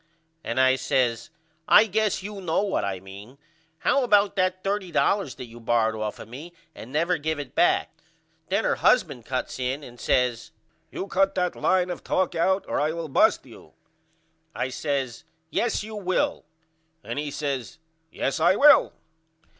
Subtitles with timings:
[0.43, 1.29] and I says
[1.67, 3.37] I guess you know what I mean.
[3.81, 7.91] How about that $30.00 that you borrowed off of me and never give it back,
[8.49, 10.49] Then her husband cuts in and says
[10.89, 13.73] You cut that line of talk out or I will bust you.
[14.55, 16.45] I says Yes you will.
[17.03, 17.77] And he says
[18.11, 18.93] Yes I will.